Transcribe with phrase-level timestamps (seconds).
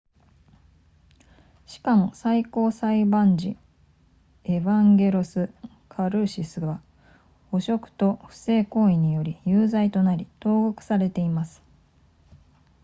[1.67, 3.55] しかも最高裁判事
[4.45, 5.51] エヴァンゲロス
[5.89, 6.81] カルーシスは
[7.51, 11.61] 汚職と不正行為により有罪となり投獄されています